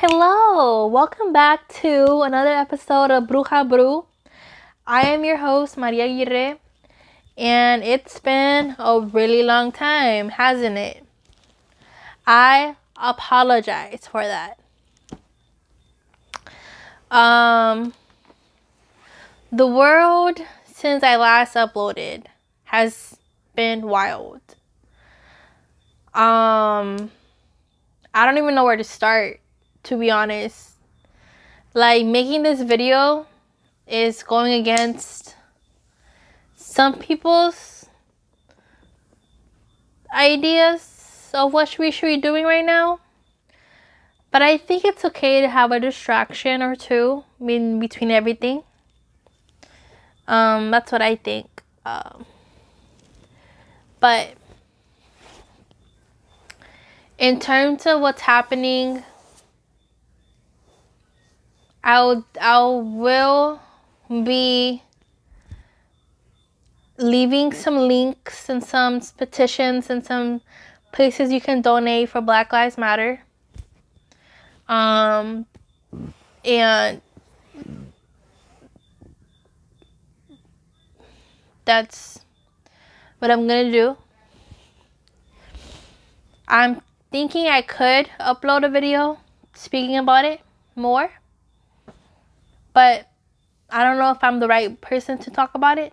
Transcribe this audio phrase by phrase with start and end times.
[0.00, 4.04] Hello, welcome back to another episode of Bruja Bru.
[4.86, 6.60] I am your host, Maria Aguirre,
[7.36, 11.04] and it's been a really long time, hasn't it?
[12.28, 14.60] I apologize for that.
[17.10, 17.92] Um,
[19.50, 22.26] the world since I last uploaded
[22.66, 23.16] has
[23.56, 24.42] been wild.
[26.14, 27.10] Um,
[28.14, 29.40] I don't even know where to start
[29.84, 30.72] to be honest.
[31.74, 33.26] Like making this video
[33.86, 35.36] is going against
[36.56, 37.86] some people's
[40.12, 43.00] ideas of what we should be doing right now.
[44.30, 48.62] But I think it's okay to have a distraction or two in between everything.
[50.26, 51.62] Um, that's what I think.
[51.86, 52.26] Um,
[54.00, 54.34] but
[57.18, 59.02] in terms of what's happening
[61.82, 63.60] I'll I will
[64.08, 64.82] be
[66.96, 70.40] leaving some links and some petitions and some
[70.92, 73.20] places you can donate for Black Lives Matter.
[74.68, 75.46] Um
[76.44, 77.00] and
[81.64, 82.20] that's
[83.18, 83.96] what I'm gonna do.
[86.48, 86.80] I'm
[87.12, 89.18] thinking I could upload a video
[89.54, 90.40] speaking about it
[90.74, 91.10] more
[92.72, 93.08] but
[93.70, 95.92] I don't know if I'm the right person to talk about it.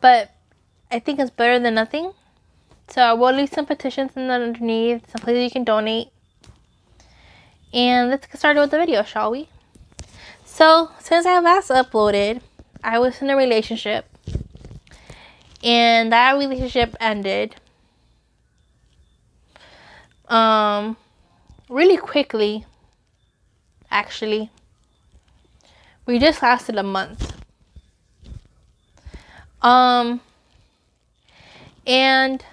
[0.00, 0.30] But
[0.90, 2.12] I think it's better than nothing.
[2.88, 6.08] So I will leave some petitions in the underneath, some places you can donate.
[7.72, 9.48] And let's get started with the video, shall we?
[10.44, 12.40] So since I last uploaded,
[12.84, 14.06] I was in a relationship.
[15.64, 17.56] And that relationship ended.
[20.28, 20.96] Um
[21.68, 22.64] really quickly,
[23.90, 24.50] actually.
[26.06, 27.34] We just lasted a month.
[29.62, 30.20] Um,
[31.86, 32.44] and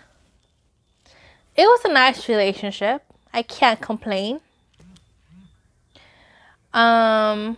[1.55, 3.03] it was a nice relationship.
[3.31, 4.41] I can't complain.
[6.73, 7.57] Um,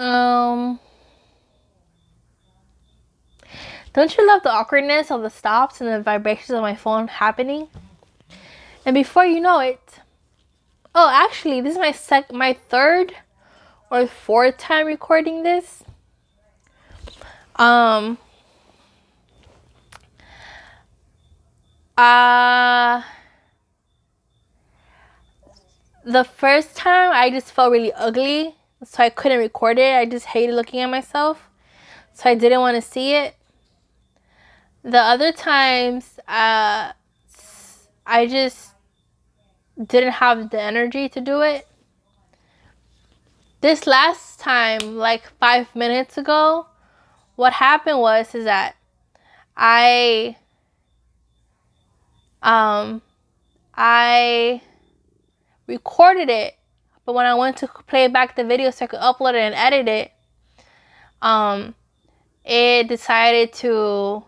[0.00, 0.80] Um.
[3.92, 7.68] Don't you love the awkwardness of the stops and the vibrations of my phone happening?
[8.86, 10.00] And before you know it,
[10.94, 13.12] oh, actually, this is my sec, my third
[13.90, 15.84] or fourth time recording this.
[17.56, 18.16] Um.
[21.98, 23.02] Uh
[26.06, 29.94] the first time I just felt really ugly so I couldn't record it.
[29.94, 31.48] I just hated looking at myself,
[32.12, 33.34] so I didn't want to see it.
[34.82, 36.92] The other times, uh,
[38.06, 38.70] I just
[39.86, 41.66] didn't have the energy to do it.
[43.60, 46.66] This last time, like five minutes ago,
[47.36, 48.74] what happened was is that
[49.56, 50.36] I
[52.42, 53.02] um
[53.74, 54.62] I
[55.66, 56.54] recorded it
[57.10, 59.52] but when I went to play back the video so I could upload it and
[59.56, 60.12] edit it,
[61.20, 61.74] um,
[62.44, 64.22] it decided to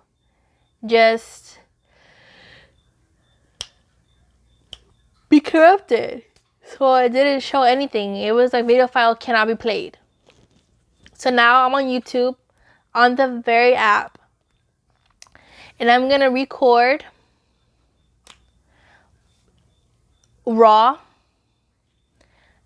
[0.84, 1.60] just
[5.28, 6.25] be corrupted.
[6.76, 8.16] So it didn't show anything.
[8.16, 9.97] It was like video file cannot be played.
[11.14, 12.34] So now I'm on YouTube
[12.97, 14.19] on the very app.
[15.78, 17.04] And I'm going to record
[20.44, 20.99] raw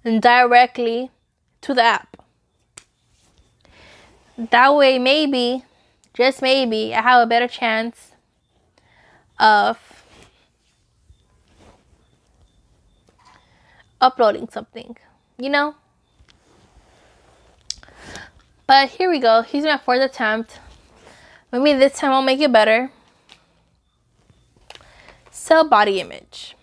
[0.07, 1.11] directly
[1.63, 2.17] to the app.
[4.39, 5.65] That way, maybe,
[6.15, 8.13] just maybe, I have a better chance
[9.41, 9.79] of
[14.01, 14.97] uploading something,
[15.39, 15.75] you know?
[18.67, 19.43] But here we go.
[19.43, 20.61] Here's my fourth attempt.
[21.51, 22.91] Maybe this time I'll make it better.
[25.31, 26.57] Sell body image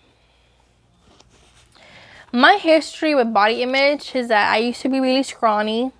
[2.34, 5.92] my history with body image is that I used to be really scrawny.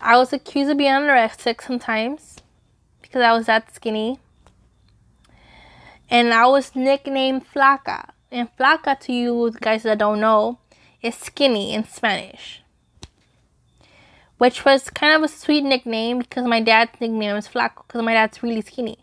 [0.00, 2.38] I was accused of being anorexic sometimes
[3.00, 4.18] because I was that skinny.
[6.10, 8.10] And I was nicknamed Flaca.
[8.32, 10.58] And Flaca, to you guys that don't know,
[11.00, 12.62] is skinny in Spanish.
[14.38, 18.14] Which was kind of a sweet nickname because my dad's nickname is Flaco because my
[18.14, 18.98] dad's really skinny.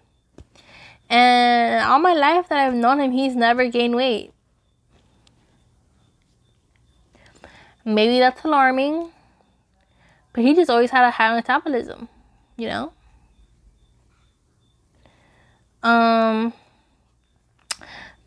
[1.09, 4.33] And all my life that I've known him, he's never gained weight.
[7.85, 9.11] Maybe that's alarming.
[10.33, 12.09] But he just always had a high metabolism,
[12.57, 12.91] you know?
[15.83, 16.51] Um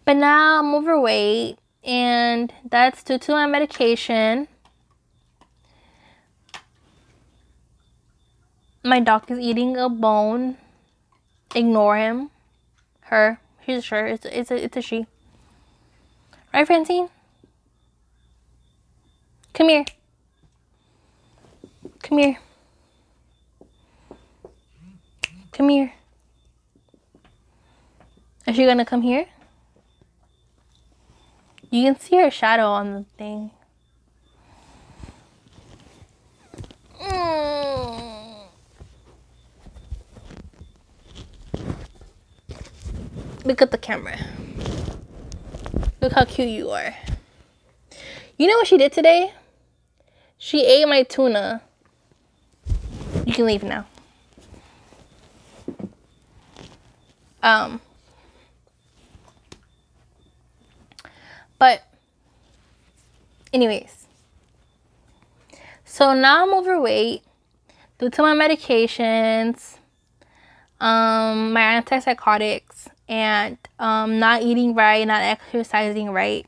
[0.04, 4.48] but now I'm overweight and that's due to my medication.
[8.84, 10.56] My dog is eating a bone.
[11.54, 12.30] Ignore him.
[13.00, 13.40] Her.
[13.60, 14.06] He's sure.
[14.06, 15.06] It's, it's, a, it's a she.
[16.54, 17.10] Right, Francine?
[19.54, 19.84] Come here.
[22.02, 22.38] Come here.
[25.52, 25.92] Come here.
[28.46, 29.26] Is she gonna come here?
[31.70, 33.50] You can see her shadow on the thing.
[43.44, 44.18] Look at the camera.
[46.00, 46.94] Look how cute you are.
[48.38, 49.32] You know what she did today?
[50.38, 51.60] She ate my tuna.
[53.26, 53.84] You can leave now.
[57.42, 57.80] Um,
[61.58, 61.82] But,
[63.52, 64.06] anyways.
[65.84, 67.22] So now I'm overweight
[67.98, 69.78] due to my medications,
[70.80, 76.46] um, my antipsychotics, and um, not eating right, not exercising right.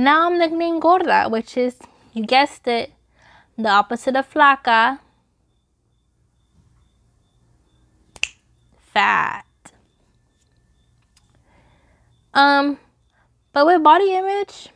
[0.00, 1.76] Now I'm nicknamed gorda, which is,
[2.14, 2.90] you guessed it,
[3.58, 4.98] the opposite of flaca.
[8.94, 9.44] Fat.
[12.32, 12.78] Um,
[13.52, 14.70] but with body image,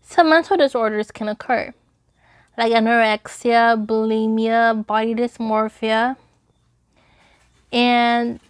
[0.00, 1.74] some mental disorders can occur,
[2.56, 6.16] like anorexia, bulimia, body dysmorphia,
[7.70, 8.40] and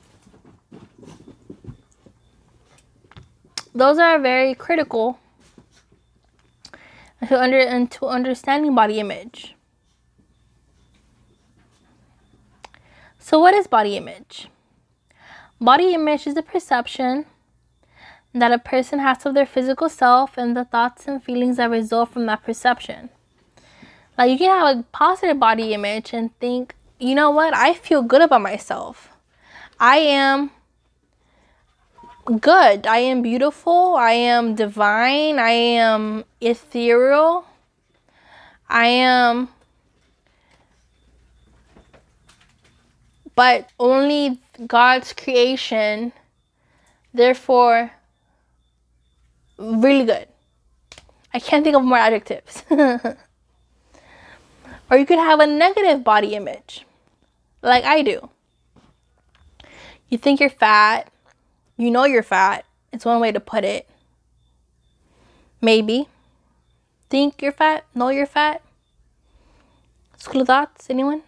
[3.75, 5.19] those are very critical
[7.29, 9.55] to under into understanding body image.
[13.19, 14.49] So what is body image?
[15.61, 17.27] Body image is the perception
[18.35, 22.11] that a person has of their physical self and the thoughts and feelings that result
[22.11, 23.11] from that perception.
[24.19, 28.03] Like you can have a positive body image and think, you know what, I feel
[28.03, 29.11] good about myself.
[29.79, 30.51] I am
[32.25, 32.87] good.
[32.87, 33.97] I am beautiful.
[33.97, 35.39] I am divine.
[35.39, 37.45] I am ethereal.
[38.69, 39.49] I am.
[43.35, 46.13] But only God's creation.
[47.15, 47.93] Therefore,
[49.59, 50.29] really good.
[51.35, 52.63] I can't think of more adjectives.
[52.71, 53.17] or
[54.99, 56.85] you could have a negative body image,
[57.63, 58.29] like I do.
[60.09, 61.12] You think you're fat,
[61.83, 62.65] you know you're fat.
[62.93, 63.89] It's one way to put it.
[65.61, 66.09] Maybe.
[67.11, 68.63] Think you're fat, know you're fat.
[70.17, 71.23] School thoughts, anyone?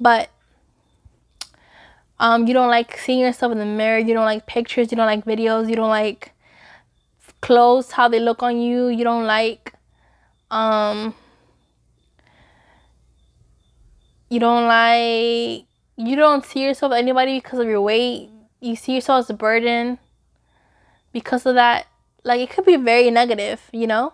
[0.00, 0.30] But
[2.18, 3.98] um, you don't like seeing yourself in the mirror.
[3.98, 4.90] You don't like pictures.
[4.90, 5.68] You don't like videos.
[5.68, 6.32] You don't like
[7.40, 9.74] clothes how they look on you you don't like
[10.50, 11.14] um
[14.30, 15.64] you don't like
[15.96, 18.30] you don't see yourself anybody because of your weight
[18.66, 19.98] you see yourself as a burden
[21.12, 21.86] because of that
[22.24, 24.12] like it could be very negative you know?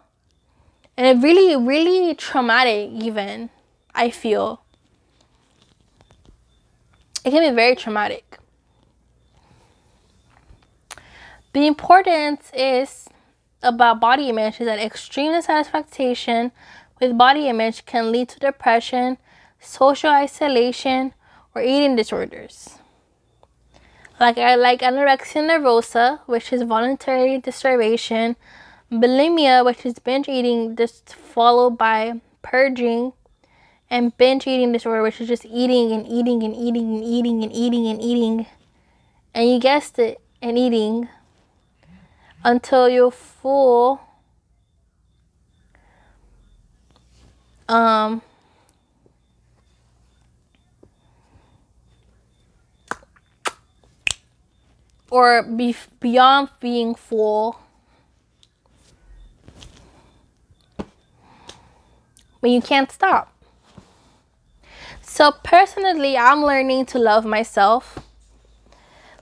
[0.97, 3.51] And it really really traumatic even
[3.95, 4.63] i feel.
[7.25, 8.39] It can be very traumatic.
[11.53, 13.09] The importance is
[13.63, 16.51] about body image is that extreme dissatisfaction
[17.01, 19.19] with body image can lead to depression,
[19.61, 21.15] social isolation,
[21.55, 22.79] or eating disorders.
[24.21, 28.37] Like I like anorexia nervosa, which is voluntary starvation,
[28.91, 33.13] bulimia, which is binge eating just followed by purging,
[33.91, 37.53] and binge eating disorder, which is just eating and eating and eating and eating and
[37.53, 38.47] eating and eating.
[39.35, 41.09] And you guessed it, and eating
[42.45, 44.01] until you're full.
[47.69, 48.23] Um,
[55.13, 57.61] or be beyond being full.
[62.41, 63.31] When you can't stop.
[65.03, 67.99] So personally, I'm learning to love myself,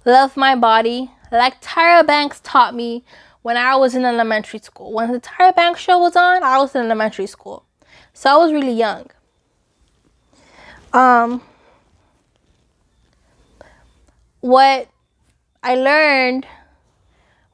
[0.05, 3.03] love my body, like Tyra Banks taught me
[3.43, 4.93] when I was in elementary school.
[4.93, 7.65] When the Tyra Banks show was on, I was in elementary school.
[8.13, 9.11] So I was really young.
[10.93, 11.43] Um,
[14.41, 14.89] what
[15.63, 16.47] I learned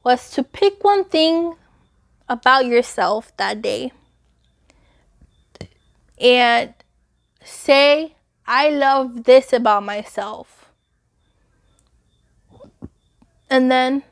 [0.03, 1.55] was to pick one thing
[2.29, 3.91] about yourself that day
[6.19, 6.73] and
[7.43, 10.71] say, I love this about myself.
[13.49, 14.03] And then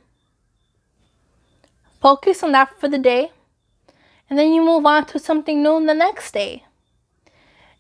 [2.02, 3.32] focus on that for the day.
[4.30, 6.66] And then you move on to something new the next day.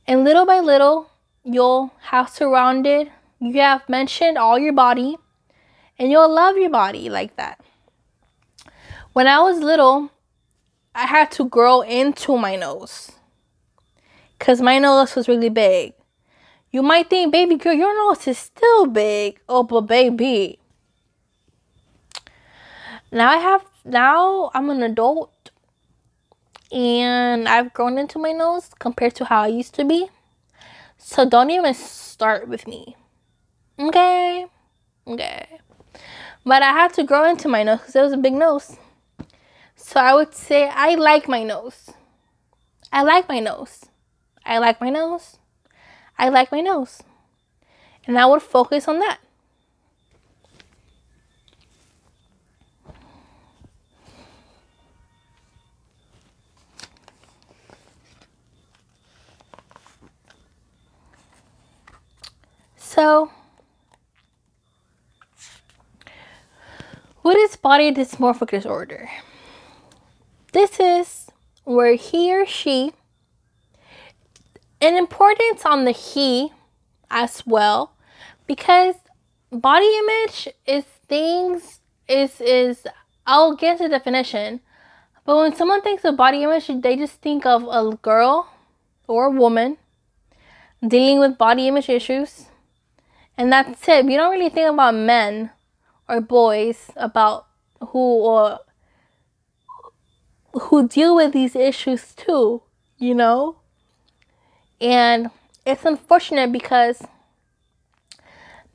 [0.08, 1.10] And little by little,
[1.44, 5.18] you'll have surrounded, you have mentioned all your body,
[5.98, 7.60] and you'll love your body like that.
[9.14, 10.12] When I was little,
[10.94, 13.12] I had to grow into my nose
[14.38, 15.94] because my nose was really big.
[16.72, 19.40] You might think, baby girl, your nose is still big.
[19.48, 20.60] Oh, but baby.
[23.12, 25.52] Now I have, now I'm an adult
[26.72, 30.10] and I've grown into my nose compared to how I used to be.
[30.98, 32.98] So don't even start with me.
[33.80, 34.48] Okay?
[35.08, 35.60] Okay.
[36.46, 38.78] But I had to grow into my nose because it was a big nose.
[39.76, 41.90] So I would say I like my nose.
[42.94, 43.86] I like my nose.
[44.46, 45.38] I like my nose.
[46.20, 47.02] I like my nose.
[48.06, 49.20] And I would focus on that.
[62.78, 63.30] So,
[67.26, 69.10] what is body dysmorphic disorder?
[70.52, 71.26] This is
[71.64, 72.94] where he or she,
[74.80, 76.52] an importance on the he
[77.10, 77.94] as well,
[78.46, 78.94] because
[79.52, 82.86] body image is things is is
[83.26, 84.60] I'll get the definition,
[85.26, 88.54] but when someone thinks of body image, they just think of a girl
[89.08, 89.78] or a woman
[90.88, 92.46] dealing with body image issues
[93.36, 94.06] and that's it.
[94.06, 95.50] We don't really think about men
[96.08, 97.48] or boys about
[97.80, 98.60] who or
[100.54, 102.62] who deal with these issues too,
[102.98, 103.58] you know?
[104.80, 105.32] And
[105.66, 107.02] it's unfortunate because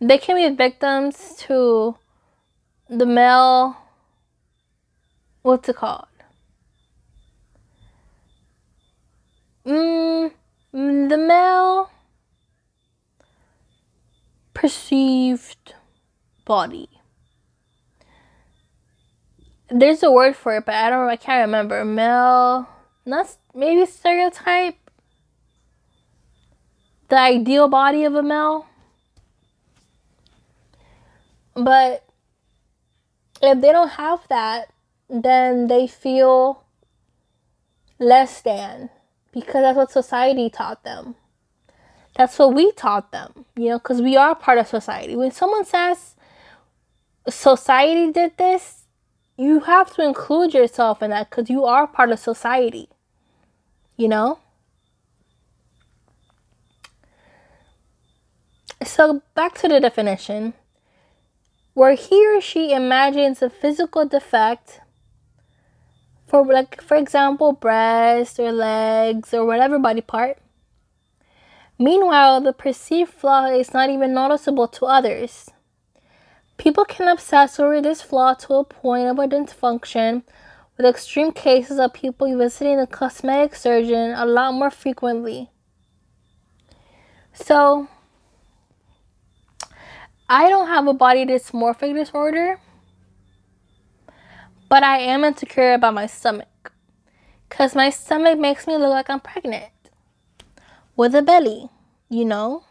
[0.01, 1.97] they can be victims to
[2.89, 3.77] the male
[5.43, 6.07] what's it called?
[9.65, 10.33] Mm,
[10.73, 11.91] the male
[14.55, 15.75] perceived
[16.45, 17.00] body.
[19.71, 21.09] There's a word for it, but I don't.
[21.09, 21.85] I can't remember.
[21.85, 22.69] Male,
[23.07, 24.77] not maybe stereotype.
[27.09, 28.67] The ideal body of a male.
[31.55, 32.05] But
[33.43, 34.73] if they don't have that,
[35.09, 36.63] then they feel
[37.99, 38.91] less than
[39.33, 41.15] because that's what society taught them.
[42.17, 45.17] That's what we taught them, you know, because we are part of society.
[45.17, 46.17] When someone says
[47.29, 48.80] society did this,
[49.41, 52.89] you have to include yourself in that because you are part of society,
[53.97, 54.39] you know?
[58.85, 60.53] So, back to the definition
[61.73, 64.81] where he or she imagines a physical defect
[66.27, 70.39] for like for example breast or legs or whatever body part
[71.81, 75.49] Meanwhile, the perceived flaw is not even noticeable to others.
[76.61, 80.23] People can obsess over this flaw to a point of dysfunction,
[80.77, 85.49] with extreme cases of people visiting a cosmetic surgeon a lot more frequently.
[87.33, 87.89] So,
[90.29, 92.61] I don't have a body dysmorphic disorder,
[94.69, 96.73] but I am insecure about my stomach
[97.49, 99.73] because my stomach makes me look like I'm pregnant
[100.95, 101.71] with a belly,
[102.11, 102.65] you know?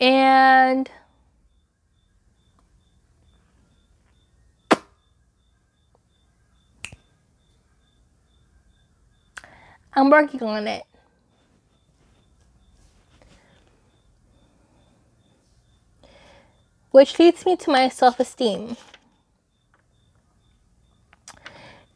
[0.00, 0.90] And
[9.92, 10.84] I'm working on it.
[16.90, 18.76] Which leads me to my self esteem.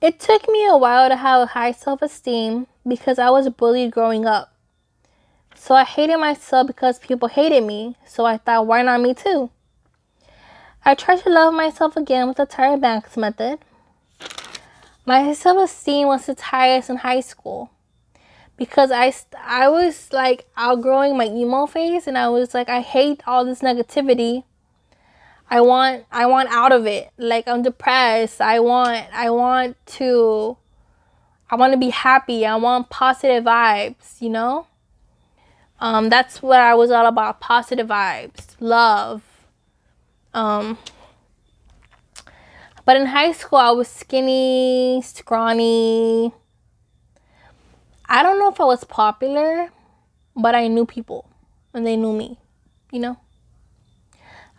[0.00, 3.90] It took me a while to have a high self esteem because I was bullied
[3.90, 4.53] growing up.
[5.54, 9.50] So I hated myself because people hated me, so I thought, why not me too?
[10.84, 13.58] I tried to love myself again with the Tyra Banks method.
[15.06, 17.70] My self esteem was its highest in high school
[18.56, 23.22] because I, I was like outgrowing my emo phase and I was like, I hate
[23.26, 24.44] all this negativity
[25.50, 27.10] I want I want out of it.
[27.16, 28.40] Like I'm depressed.
[28.40, 30.56] I want I want to
[31.50, 32.46] I want to be happy.
[32.46, 34.66] I want positive vibes, you know?
[35.80, 39.22] Um that's what I was all about, positive vibes, love.
[40.32, 40.78] Um
[42.84, 46.34] But in high school, I was skinny, scrawny.
[48.06, 49.70] I don't know if I was popular,
[50.36, 51.26] but I knew people
[51.72, 52.38] and they knew me,
[52.92, 53.16] you know?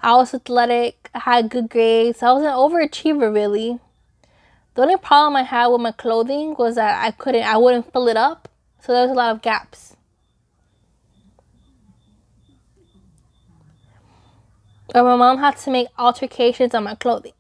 [0.01, 2.24] I was athletic, I had good grades.
[2.24, 3.79] I was an overachiever, really.
[4.74, 8.07] The only problem I had with my clothing was that I couldn't, I wouldn't fill
[8.07, 8.50] it up.
[8.81, 9.95] So there was a lot of gaps.
[14.94, 17.34] Or my mom had to make altercations on my clothing.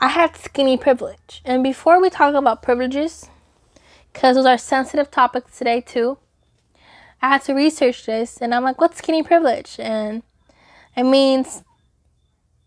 [0.00, 1.42] I had skinny privilege.
[1.44, 3.28] And before we talk about privileges,
[4.12, 6.18] because those are sensitive topics today too,
[7.20, 9.76] I had to research this and I'm like, what's skinny privilege?
[9.78, 10.22] And
[10.96, 11.64] it means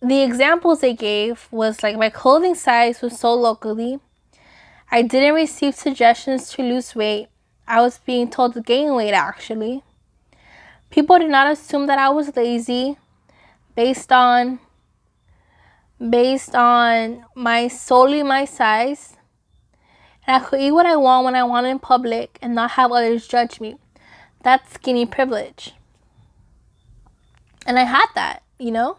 [0.01, 3.99] the examples they gave was like my clothing size was so locally.
[4.91, 7.29] I didn't receive suggestions to lose weight.
[7.67, 9.81] I was being told to gain weight actually.
[10.91, 12.97] People did not assume that I was lazy
[13.75, 14.59] based on
[16.09, 19.15] based on my solely my size.
[20.25, 22.91] And I could eat what I want when I want in public and not have
[22.91, 23.75] others judge me.
[24.41, 25.73] That's skinny privilege.
[27.65, 28.97] And I had that, you know?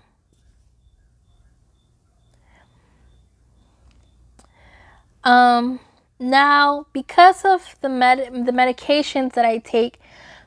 [5.23, 5.81] Um
[6.19, 9.99] now because of the med the medications that I take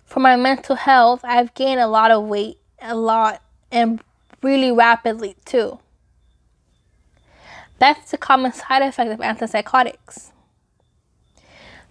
[0.06, 3.42] for my mental health, I've gained a lot of weight, a lot
[3.72, 4.02] and
[4.42, 5.80] really rapidly too.
[7.80, 10.32] That's the common side effect of antipsychotics.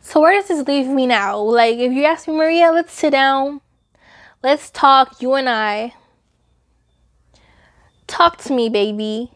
[0.01, 1.39] So where does this leave me now?
[1.39, 3.61] Like if you ask me, Maria, let's sit down.
[4.43, 5.95] Let's talk, you and I.
[8.07, 9.33] Talk to me, baby.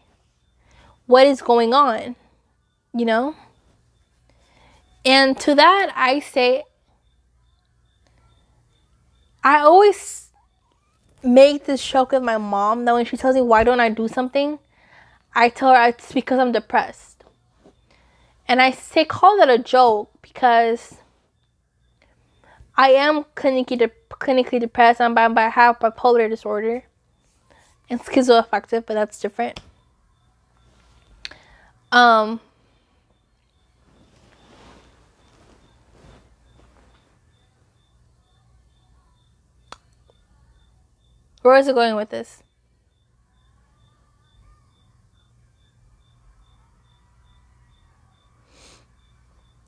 [1.07, 2.15] What is going on?
[2.93, 3.35] You know?
[5.03, 6.63] And to that I say
[9.43, 10.30] I always
[11.23, 14.07] make this joke with my mom that when she tells me why don't I do
[14.07, 14.59] something,
[15.33, 17.23] I tell her it's because I'm depressed.
[18.47, 20.95] And I say call that a joke because
[22.75, 24.99] I am clinically de- clinically depressed.
[24.99, 26.83] I'm by, I have bipolar disorder
[27.89, 29.59] and schizoaffective, but that's different.
[31.91, 32.39] Um.
[41.41, 42.43] Where is it going with this?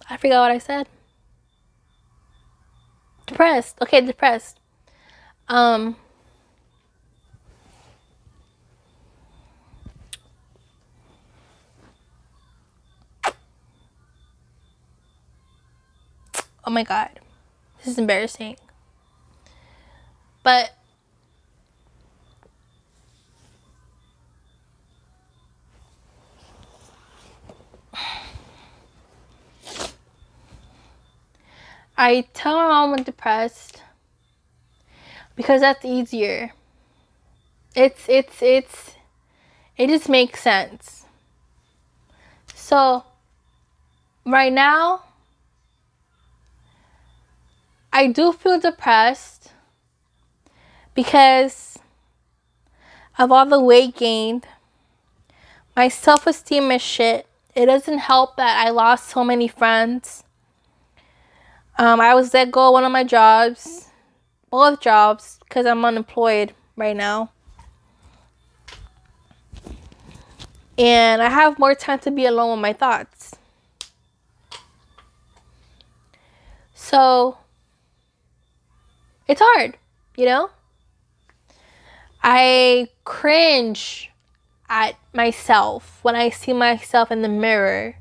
[0.10, 0.88] I forgot what I said.
[3.26, 3.78] Depressed.
[3.82, 4.60] Okay, depressed.
[5.48, 5.96] Um
[16.66, 17.20] Oh my god.
[17.80, 18.58] This is embarrassing.
[20.44, 20.76] But
[31.98, 33.82] I tell my mom I'm depressed
[35.36, 36.54] because that's easier.
[37.76, 38.96] It's it's it's
[39.78, 41.06] it just makes sense.
[42.56, 43.04] So
[44.26, 45.04] right now
[47.92, 49.52] I do feel depressed
[50.96, 51.78] because
[53.20, 54.48] of all the weight gained.
[55.76, 57.28] My self-esteem is shit.
[57.56, 60.24] It doesn't help that I lost so many friends
[61.78, 63.90] um, I was let go one of my jobs,
[64.50, 67.32] both jobs, because I'm unemployed right now.
[70.78, 73.36] And I have more time to be alone with my thoughts.
[76.74, 77.38] So,
[79.28, 79.78] it's hard,
[80.16, 80.50] you know?
[82.22, 84.12] I cringe
[84.70, 87.96] at myself when I see myself in the mirror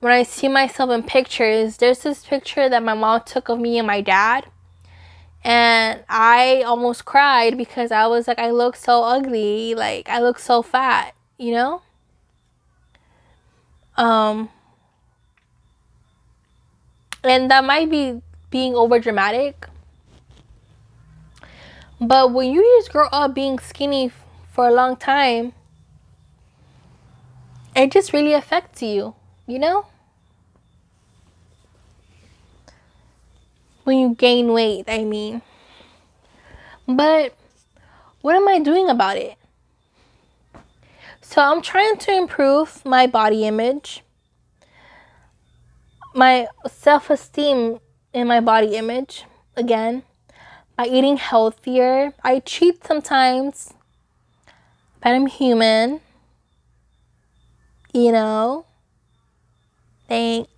[0.00, 3.78] when I see myself in pictures, there's this picture that my mom took of me
[3.78, 4.46] and my dad.
[5.42, 9.74] And I almost cried because I was like, I look so ugly.
[9.74, 11.82] Like, I look so fat, you know?
[13.96, 14.50] Um,
[17.24, 19.66] and that might be being over dramatic.
[22.00, 24.10] But when you just grow up being skinny
[24.52, 25.52] for a long time,
[27.74, 29.14] it just really affects you
[29.46, 29.86] you know?
[33.84, 35.42] When you gain weight, I mean.
[36.88, 37.34] But
[38.20, 39.36] what am I doing about it?
[41.20, 44.02] So I'm trying to improve my body image,
[46.14, 47.78] my self esteem
[48.12, 49.24] in my body image
[49.56, 50.02] again
[50.76, 52.14] by eating healthier.
[52.22, 53.74] I cheat sometimes,
[55.00, 56.00] but I'm human.
[57.92, 58.66] You know?
[60.08, 60.50] Thanks.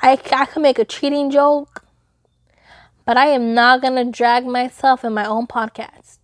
[0.00, 1.84] I, I could make a cheating joke,
[3.04, 6.18] but I am not going to drag myself in my own podcast.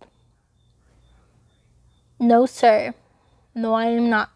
[2.19, 2.93] No, sir.
[3.53, 4.29] No, I am not.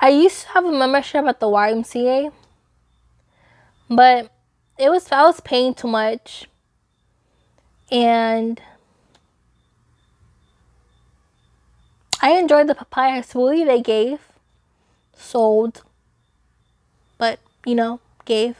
[0.00, 2.30] I used to have a membership at the YMCA,
[3.88, 4.30] but
[4.76, 6.46] it was I was paying too much,
[7.90, 8.60] and
[12.20, 14.20] I enjoyed the papaya smoothie they gave,
[15.16, 15.82] sold,
[17.18, 18.56] but you know, gave.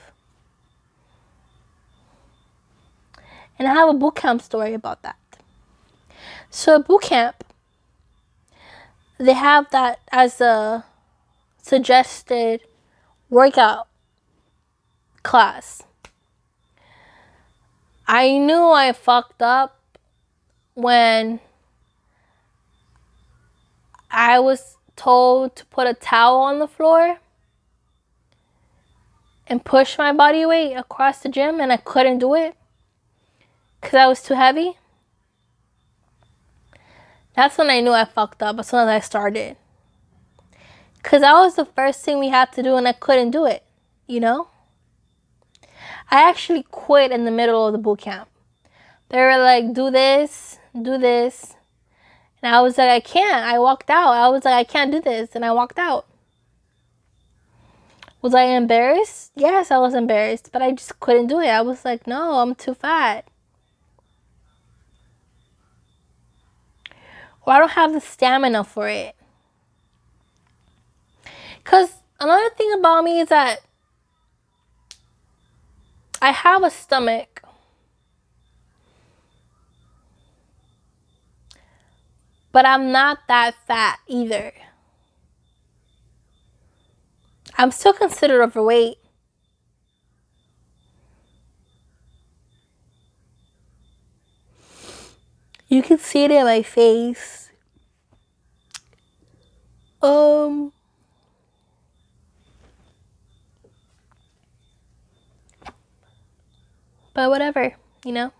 [3.58, 5.16] And I have a boot camp story about that.
[6.50, 7.44] So boot camp,
[9.18, 10.84] they have that as a
[11.62, 12.60] suggested
[13.30, 13.88] workout
[15.22, 15.82] class.
[18.06, 19.78] I knew I fucked up
[20.74, 21.40] when
[24.14, 27.18] I was told to put a towel on the floor
[29.48, 32.54] and push my body weight across the gym and I couldn't do it
[33.80, 34.78] because I was too heavy.
[37.34, 39.56] That's when I knew I fucked up as soon as I started.
[41.02, 43.64] Because that was the first thing we had to do, and I couldn't do it,
[44.06, 44.48] you know?
[46.10, 48.28] I actually quit in the middle of the boot camp.
[49.08, 51.56] They were like, do this, do this.
[52.44, 53.46] And I was like, I can't.
[53.46, 54.12] I walked out.
[54.12, 55.30] I was like, I can't do this.
[55.34, 56.04] And I walked out.
[58.20, 59.32] Was I embarrassed?
[59.34, 61.48] Yes, I was embarrassed, but I just couldn't do it.
[61.48, 63.26] I was like, no, I'm too fat.
[67.46, 69.16] Or I don't have the stamina for it.
[71.62, 73.62] Because another thing about me is that
[76.20, 77.33] I have a stomach.
[82.54, 84.52] But I'm not that fat either.
[87.58, 88.98] I'm still considered overweight.
[95.66, 97.50] You can see it in my face.
[100.00, 100.72] Um
[107.14, 108.32] But whatever, you know?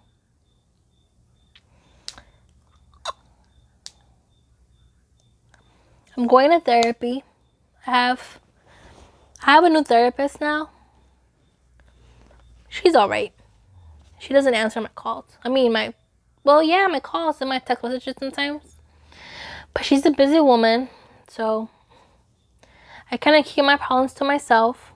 [6.17, 7.25] I'm going to therapy.
[7.87, 8.39] I have
[9.43, 10.71] I have a new therapist now.
[12.69, 13.33] She's alright.
[14.19, 15.37] She doesn't answer my calls.
[15.45, 15.95] I mean my
[16.45, 18.77] well yeah, my calls and my text messages sometimes.
[19.73, 20.89] But she's a busy woman,
[21.29, 21.69] so
[23.11, 24.93] I kinda keep my problems to myself.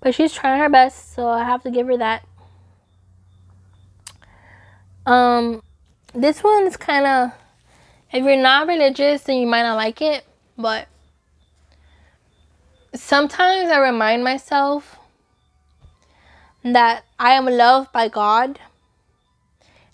[0.00, 2.26] But she's trying her best, so I have to give her that.
[5.06, 5.62] Um,
[6.14, 7.30] this one is kind of,
[8.14, 10.24] if you're not religious, then you might not like it,
[10.56, 10.88] but
[12.94, 14.98] sometimes I remind myself
[16.62, 18.58] that I am loved by God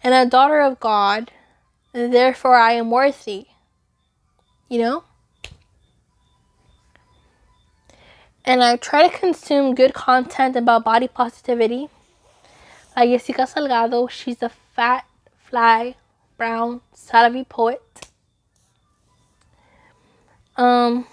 [0.04, 1.33] and a daughter of God,
[1.92, 3.46] therefore I am worthy.
[4.68, 5.04] You know?
[8.44, 11.88] and I try to consume good content about body positivity.
[12.96, 15.04] Like Jessica Salgado, she's a fat,
[15.37, 15.94] fly,
[16.37, 18.10] brown, savvy poet.
[20.61, 21.07] Um,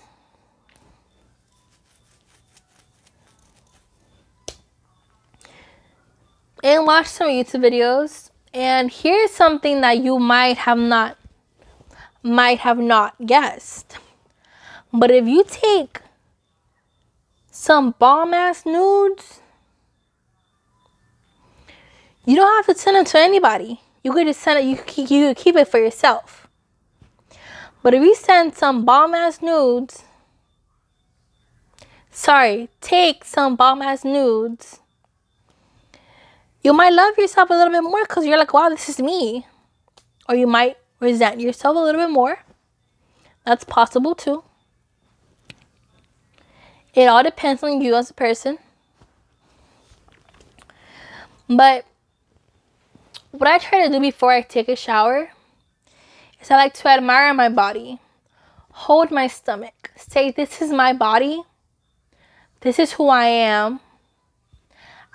[6.62, 8.30] and watch some YouTube videos.
[8.54, 11.18] And here's something that you might have not
[12.22, 14.00] might have not guessed.
[14.92, 16.02] But if you take
[17.50, 19.40] some bomb ass nudes,
[22.26, 23.80] you don't have to send them to anybody.
[24.04, 24.66] You could just send it.
[24.66, 26.47] You you could keep it for yourself.
[27.88, 30.04] But if you send some bomb ass nudes,
[32.12, 34.82] sorry, take some bomb ass nudes,
[36.62, 39.48] you might love yourself a little bit more because you're like, wow, this is me.
[40.28, 42.40] Or you might resent yourself a little bit more.
[43.46, 44.44] That's possible too.
[46.94, 48.58] It all depends on you as a person.
[51.48, 51.86] But
[53.32, 55.30] what I try to do before I take a shower
[56.42, 58.00] is I like to admire my body,
[58.72, 61.44] hold my stomach, say, This is my body,
[62.62, 63.80] this is who I am.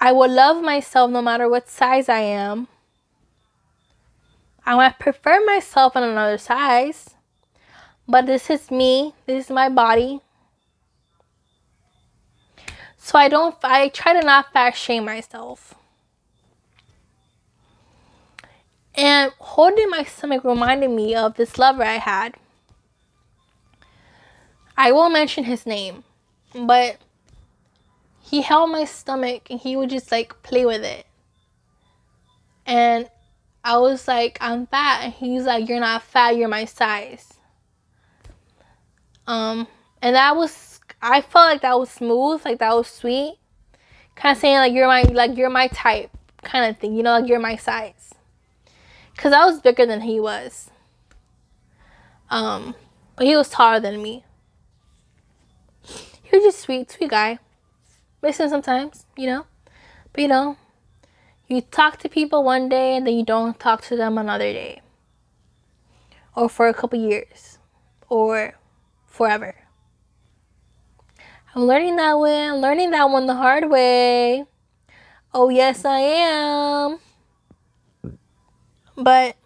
[0.00, 2.68] I will love myself no matter what size I am.
[4.66, 7.10] I might prefer myself in another size,
[8.06, 10.20] but this is me, this is my body,
[13.04, 15.74] so I don't, I try to not fat shame myself.
[18.94, 22.34] And holding my stomach reminded me of this lover I had.
[24.76, 26.04] I won't mention his name,
[26.54, 26.96] but
[28.20, 31.06] he held my stomach and he would just like play with it.
[32.66, 33.08] And
[33.64, 35.04] I was like, I'm fat.
[35.04, 37.34] And he's like, You're not fat, you're my size.
[39.26, 39.68] Um,
[40.00, 43.34] and that was I felt like that was smooth, like that was sweet.
[44.14, 46.10] Kind of saying like you're my like you're my type
[46.42, 48.14] kind of thing, you know, like you're my size.
[49.16, 50.70] Cause I was bigger than he was.
[52.30, 52.74] Um,
[53.16, 54.24] but he was taller than me.
[56.22, 57.38] He was just sweet, sweet guy.
[58.22, 59.46] Listen sometimes, you know.
[60.12, 60.56] But you know,
[61.46, 64.80] you talk to people one day and then you don't talk to them another day.
[66.34, 67.58] Or for a couple years.
[68.08, 68.54] Or
[69.06, 69.54] forever.
[71.54, 72.48] I'm learning that way.
[72.48, 74.46] I'm learning that one the hard way.
[75.34, 76.98] Oh, yes, I am.
[79.02, 79.36] But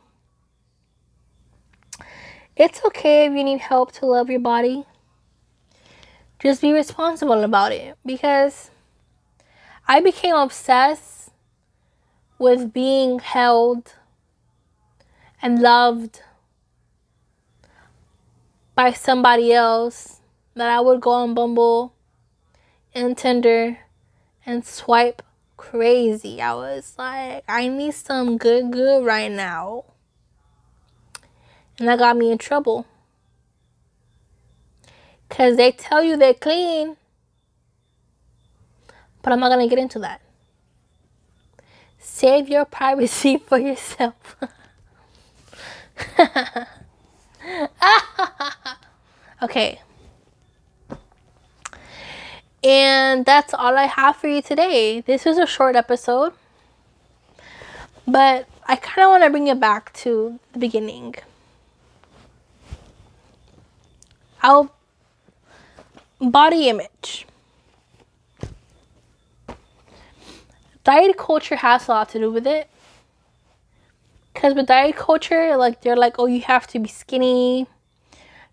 [2.57, 4.85] it's okay if you need help to love your body.
[6.38, 8.71] Just be responsible about it because
[9.88, 11.31] I became obsessed
[12.38, 13.95] with being held
[15.40, 16.23] and loved
[18.75, 20.21] by somebody else
[20.55, 21.95] that I would go on Bumble
[22.95, 23.79] and Tinder
[24.45, 25.23] and swipe
[25.57, 26.40] crazy.
[26.40, 29.85] I was like, I need some good, good right now.
[31.79, 32.87] And that got me in trouble.
[35.29, 36.97] Because they tell you they're clean.
[39.23, 40.21] But I'm not going to get into that.
[41.99, 44.37] Save your privacy for yourself.
[49.42, 49.81] okay.
[52.62, 55.01] And that's all I have for you today.
[55.01, 56.33] This was a short episode,
[58.07, 61.14] but I kind of want to bring it back to the beginning.
[64.42, 64.71] Our
[66.21, 67.27] body image.
[70.83, 72.69] Diet culture has a lot to do with it.
[74.33, 77.66] Because with diet culture, like they're like, oh, you have to be skinny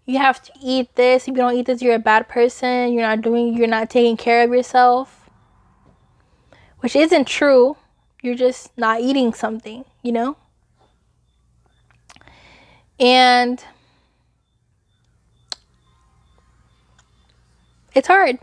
[0.06, 1.24] you have to eat this.
[1.24, 2.94] If you don't eat this, you're a bad person.
[2.94, 5.30] You're not doing, you're not taking care of yourself.
[6.80, 7.78] Which isn't true.
[8.22, 10.38] You're just not eating something, you know?
[13.00, 13.63] And
[17.94, 18.39] it's hard.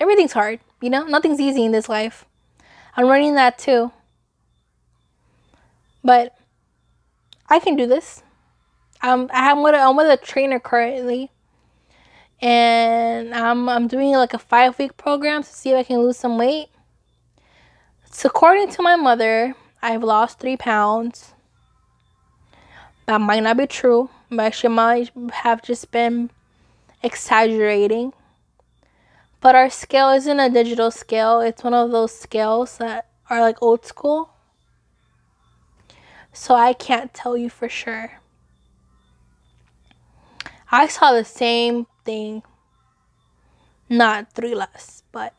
[0.00, 1.04] Everything's hard, you know?
[1.04, 2.26] Nothing's easy in this life.
[2.96, 3.92] I'm learning that too.
[6.02, 6.36] But
[7.48, 8.23] I can do this.
[9.04, 11.30] I'm I'm with a, I'm with a trainer currently,
[12.40, 16.16] and I'm I'm doing like a five week program to see if I can lose
[16.16, 16.68] some weight.
[18.10, 21.34] So according to my mother, I've lost three pounds.
[23.04, 25.10] That might not be true, but she might
[25.44, 26.30] have just been
[27.02, 28.14] exaggerating.
[29.42, 31.42] But our scale isn't a digital scale.
[31.42, 34.30] It's one of those scales that are like old school.
[36.32, 38.23] So I can't tell you for sure.
[40.70, 42.42] I saw the same thing.
[43.88, 45.34] Not three less, but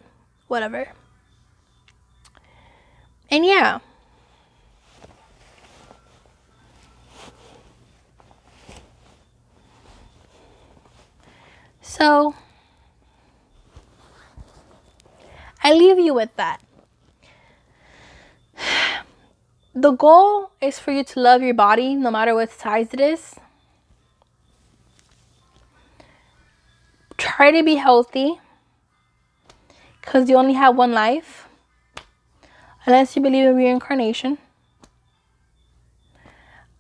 [0.48, 0.90] whatever.
[3.30, 3.80] And yeah.
[11.82, 12.36] So,
[15.64, 16.62] I leave you with that.
[19.74, 23.36] The goal is for you to love your body no matter what size it is.
[27.18, 28.40] Try to be healthy
[30.02, 31.48] because you only have one life
[32.86, 34.38] unless you believe in reincarnation.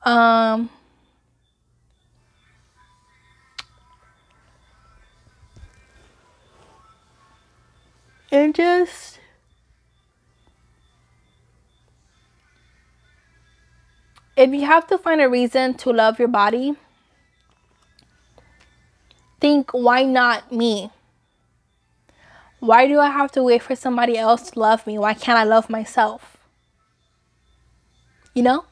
[0.03, 0.69] Um
[8.31, 9.19] and just
[14.37, 16.75] if you have to find a reason to love your body
[19.45, 20.89] think, why not me?
[22.59, 24.97] Why do I have to wait for somebody else to love me?
[24.97, 26.37] Why can't I love myself?
[28.33, 28.65] You know?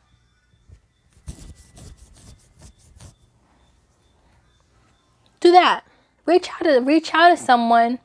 [5.42, 5.84] Do that.
[6.26, 8.00] Reach out to reach out to someone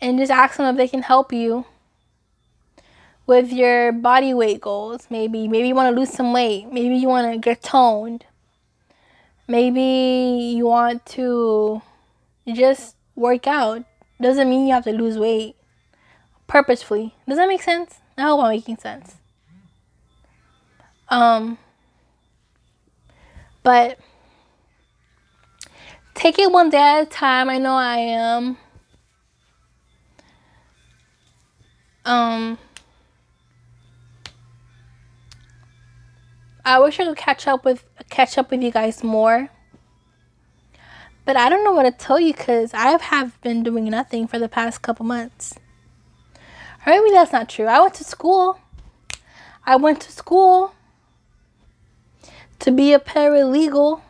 [0.00, 1.64] and just ask them if they can help you
[3.26, 5.08] with your body weight goals.
[5.10, 6.68] Maybe maybe you want to lose some weight.
[6.70, 8.26] Maybe you want to get toned.
[9.46, 11.82] Maybe you want to
[12.52, 13.84] just work out.
[14.20, 15.56] Doesn't mean you have to lose weight
[16.46, 17.14] purposefully.
[17.28, 18.00] Does that make sense?
[18.16, 19.16] I hope I'm making sense.
[21.08, 21.58] Um,
[23.64, 23.98] But
[26.14, 27.48] take it one day at a time.
[27.48, 28.58] I know I am.
[32.04, 32.58] Um,
[36.64, 39.50] I wish I could catch up with catch up with you guys more.
[41.26, 44.38] But I don't know what to tell you because I have been doing nothing for
[44.38, 45.54] the past couple months.
[46.86, 47.66] Or maybe that's not true.
[47.66, 48.58] I went to school.
[49.66, 50.74] I went to school
[52.58, 54.02] to be a paralegal.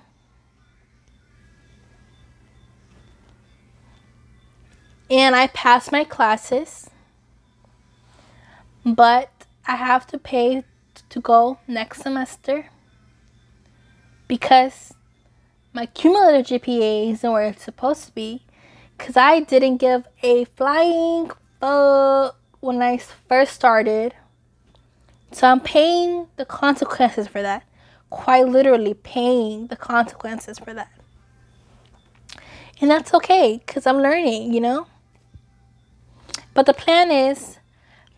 [5.09, 6.91] And I passed my classes.
[8.85, 9.31] But
[9.67, 10.65] I have to pay
[11.15, 12.67] to go next semester
[14.27, 14.95] because
[15.73, 18.43] my cumulative GPA isn't where it's supposed to be
[18.99, 22.99] because I didn't give a flying fuck when I
[23.29, 24.13] first started.
[25.31, 27.63] So I'm paying the consequences for that.
[28.11, 30.91] Quite literally paying the consequences for that.
[32.81, 34.89] And that's okay because I'm learning, you know?
[36.55, 37.59] But the plan is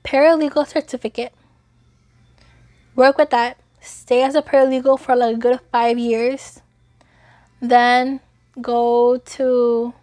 [0.03, 1.35] paralegal certificate.
[2.97, 3.59] Work with that.
[3.81, 6.61] Stay as a paralegal for like a good five years
[7.61, 8.21] then
[8.61, 9.95] go to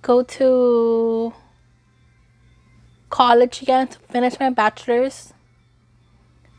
[0.00, 1.32] go to
[3.10, 5.32] college again to finish my bachelor's.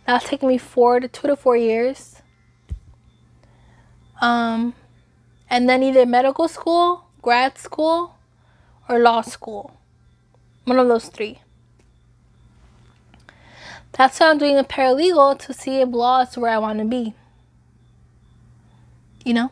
[0.06, 2.22] That'll take me four to two to four years.
[4.22, 4.74] Um,
[5.50, 8.16] and then either medical school, grad school,
[8.88, 9.78] or law school.
[10.66, 11.43] One of those three.
[13.94, 16.86] That's why I'm doing a paralegal to see if law is where I want to
[16.86, 17.14] be
[19.24, 19.52] you know?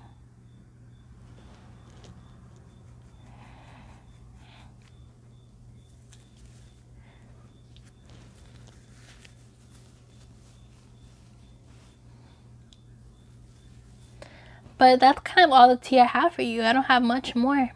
[14.77, 16.63] But that's kind of all the tea I have for you.
[16.63, 17.71] I don't have much more.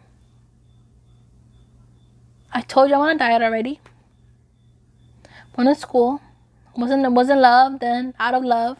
[2.52, 3.80] I told you I want a diet already.
[5.56, 6.20] Went to school.
[6.76, 8.78] Wasn't wasn't love, then out of love.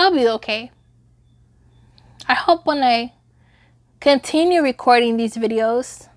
[0.00, 0.70] I'll be okay.
[2.28, 3.14] I hope when I
[3.98, 6.08] continue recording these videos,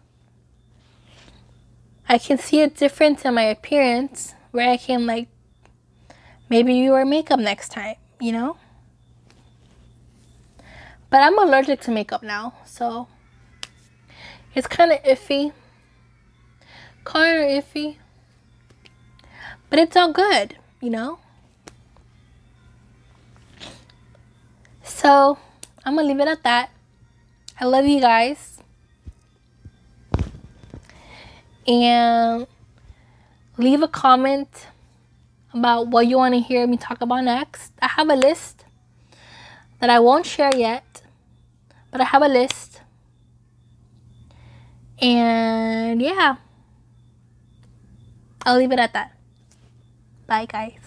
[2.08, 5.30] I can see a difference in my appearance where I can like
[6.52, 8.58] maybe you wear makeup next time, you know?
[11.10, 13.08] But I'm allergic to makeup now, so
[14.54, 15.54] it's kind of iffy.
[17.06, 17.96] Kind of iffy.
[19.70, 21.20] But it's all good, you know?
[24.84, 25.38] So,
[25.86, 26.70] I'm going to leave it at that.
[27.62, 28.60] I love you guys.
[31.66, 32.46] And
[33.58, 34.68] leave a comment
[35.54, 37.74] about what you want to hear me talk about next.
[37.82, 38.66] I have a list
[39.80, 41.02] that I won't share yet,
[41.92, 42.82] but I have a list.
[45.02, 46.36] And yeah,
[48.46, 49.14] I'll leave it at that.
[50.28, 50.81] Bye, guys.